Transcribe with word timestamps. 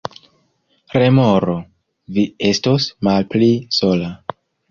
Remoro: 0.95 1.57
"Vi 2.17 2.25
estos 2.53 2.87
malpli 3.11 3.53
sola." 3.83 4.09